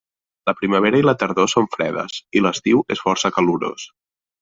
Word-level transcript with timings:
La 0.49 0.53
primavera 0.61 1.01
i 1.01 1.05
la 1.09 1.15
tardor 1.25 1.51
són 1.55 1.69
fredes 1.77 2.19
i 2.41 2.45
l'estiu 2.47 2.85
és 2.97 3.07
força 3.09 3.37
calorós. 3.41 3.91